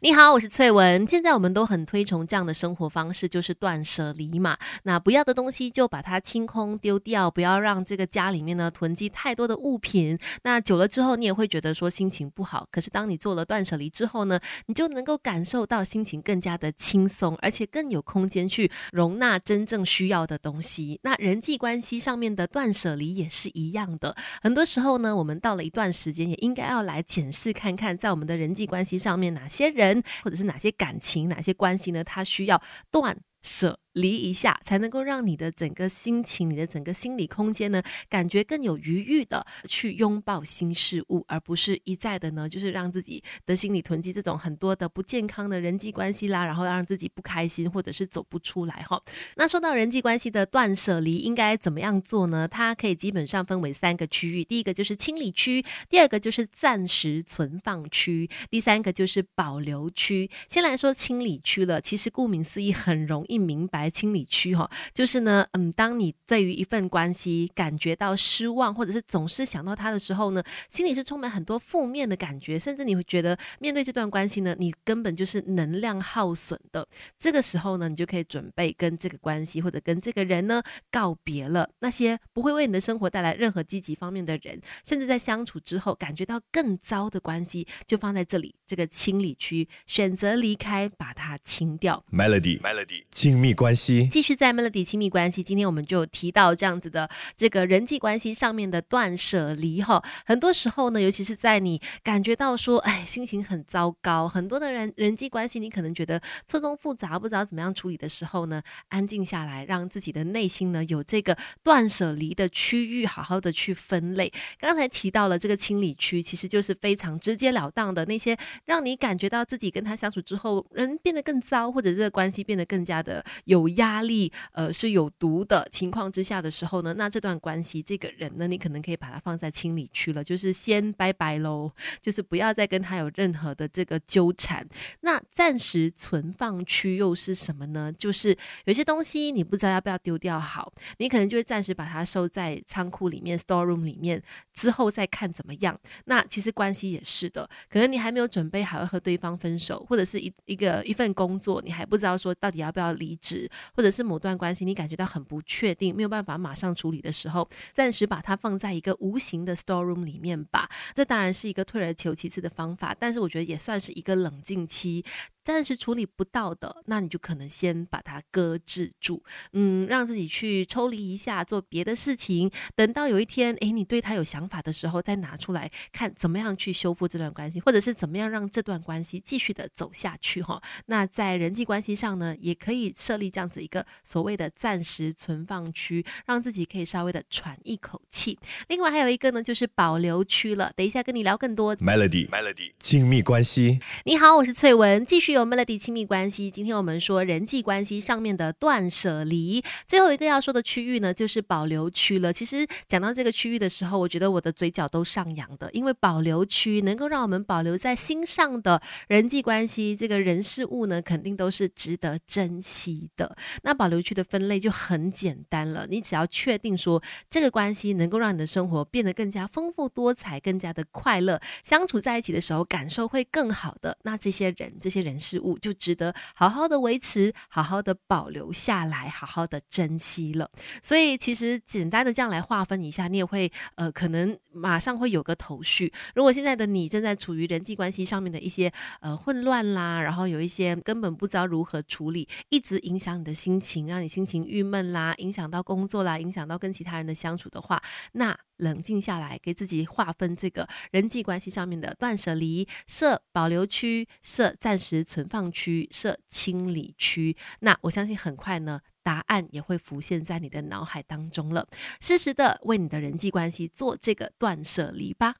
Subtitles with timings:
[0.00, 1.04] 你好，我是翠文。
[1.08, 4.56] 现在我们都很推崇这样的生活方式，就是断舍离嘛。
[4.84, 10.16] 那不要的东西就把它清空丢掉，不要让这个家里面呢囤积太多的物品。
[10.44, 12.64] 那久了之后，你也会觉得说心情不好。
[12.70, 21.00] 可是当你做了断舍离之后呢，你就能够感受到心情更加的轻松，而且更有空间去容纳真正需要的东西。
[21.02, 24.14] 那人际关系上面的断舍离也是一样的。
[24.40, 29.87] 很多时候呢，我们到了一段时间，也应该要来检视看看，在我们的人际关系上面哪些人，
[30.22, 32.02] 或者是哪些感情、哪些关系呢？
[32.04, 32.60] 他需要
[32.90, 33.78] 断舍。
[33.94, 49.02] 离一下，才能够让你的整个心情、你的整个心理空间呢，感觉更有余裕的去拥抱新事物，而不是一再的呢，就是让自己的心理囤积这种很多的不健康的人际关系啦，然后让自己不开心或者是走不出来哈。
[49.36, 52.46] 那说到人际关系的断舍离，应该怎么样做呢？
[52.46, 60.30] 它可以基本上分为三个区域，第一个就是清理区，第二个就是暂时存放区，第三个就是保留区。
[60.48, 63.77] 先来说清理区了，其实顾名思义，很容易明白。
[63.90, 76.88] 清理区哈，就是呢，嗯，当你对于一份关系感觉到失望，或者是总是想到他的时候呢，心里是充满很多负面的感觉，甚至你会觉得面对这段关系呢，你根本就是能量耗损的。
[77.18, 81.68] 这个时候呢，你就可以准备跟这个关系或者跟这个人呢告别了。
[81.80, 92.04] 那些不会为你的生活带来任何积极方面的人，甚至在相处之后感觉到更糟的关系，就放在这里这个清理区，选择离开，把它清掉。
[92.12, 94.08] Melody，Melody，亲密关关系。
[94.10, 100.02] 继续在 Melody 亲密关系，今天我们就提到这样子的这个人际关系上面的断舍离哈。
[100.24, 114.32] 很多时候呢，尤其是在你感觉到说，哎，心情很糟糕，很多的人人际关系你可能觉得错综复杂，不知道怎么样处理的时候呢，安静下来，让自己的内心呢有这个断舍离的区域，好好的去分类。
[114.58, 123.57] 刚才提到了这个清理区，其实就是非常直截了当的那些让你感觉到自己跟他相处之后，人变得更糟，或者这个关系变得更加的有。
[123.58, 134.66] 有压力呃是有毒的情况之下的时候呢，那这段关系这个人呢，你可能可以把它放在清理区了，就是先拜拜喽，就是不要再跟他有任何的这个纠缠。
[135.00, 137.92] 那暂时存放区又是什么呢？
[137.92, 144.22] 就是有些东西你不知道要不要丢掉好，你可能就会暂时把它收在仓库里面 （store room） 里面，
[144.54, 145.78] 之后再看怎么样。
[146.04, 153.47] 那其实关系也是的，可能你还没有准备好要和对方分手，或者是一一个一份工作，你还不知道说到底要不要离职。
[153.74, 160.68] 或者是某段关系，你感觉到很不确定，没有办法马上处理的时候，暂时把它放在一个无形的 store room 里面吧。
[160.94, 165.04] 这当然是一个退而求其次的方法，但是我觉得也算是一个冷静期。
[165.48, 169.22] 暂时处理不到的，那你就可能先把它搁置住，
[169.54, 172.50] 嗯，让自己去抽离一下，做别的事情。
[172.76, 180.60] 等到有一天，诶，你对他有想法的时候，再拿出来看怎么样去修复这段关系，或者是怎么样让这段关系继续的走下去哈。
[180.84, 188.38] 那在人际关系上呢，也可以设立这样子一个所谓的暂时存放区，让自己可以稍微的喘一口气。
[188.68, 190.70] 另外还有一个呢，就是保留区了。
[190.76, 191.74] 等一下跟你聊更多。
[191.76, 193.80] Melody，Melody，亲密关系。
[194.04, 195.37] 你好，我是翠文，继续。
[195.38, 202.32] 有 Melody 亲密关系，今天我们说人际关系上面的断舍离，最后一个要说的区域呢，就是保留区了。
[202.32, 213.36] 其实讲到这个区域的时候，我觉得我的嘴角都上扬的，因为保留区能够让我们保留在心上的人际关系，这个人事物呢，肯定都是值得珍惜的。
[213.62, 217.00] 那保留区的分类就很简单了，你只要确定说
[217.30, 225.16] 这个关系能够让你的生活变得更加丰富多彩，更加的快乐，相处在一起的时候感受会更好的，那这些人，这些人。
[225.28, 230.50] 事物就值得好好的维持，好好的保留下来，好好的珍惜了。
[230.82, 235.92] 所以其实简单的这样来划分一下，你也会呃，可能马上会有个头绪。
[236.14, 248.34] 如果现在的你正在处于人际关系上面的一些呃混乱啦，然后有一些根本不知道如何处理，一直影响你的心情，让你心情郁闷啦，影响到工作啦，影响到跟其他人的相处的话，那。
[248.58, 257.36] 冷静下来，给自己划分这个人际关系上面的断舍离，设保留区，设暂时存放区，设清理区。
[257.60, 261.66] 那我相信很快呢，答案也会浮现在你的脑海当中了。
[262.00, 265.36] 适时的为你的人际关系做这个断舍离吧。